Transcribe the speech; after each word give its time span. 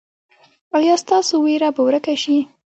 ایا 0.77 0.95
ستاسو 1.03 1.33
ویره 1.45 1.69
به 1.75 1.81
ورکه 1.87 2.15
شي؟ 2.23 2.37